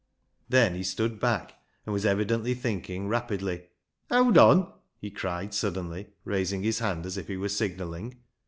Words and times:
Then 0.49 0.73
he 0.73 0.81
stood 0.81 1.19
back, 1.19 1.53
and 1.85 1.93
was 1.93 2.07
evidently 2.07 2.55
thinking 2.55 3.07
rapidly." 3.07 3.67
Howd 4.09 4.35
on!" 4.35 4.73
he 4.99 5.11
cried 5.11 5.53
suddenly, 5.53 6.07
raising 6.25 6.63
his 6.63 6.79
hand 6.79 7.05
as 7.05 7.17
if 7.17 7.27
he 7.27 7.37
were 7.37 7.49
signalling. 7.49 8.17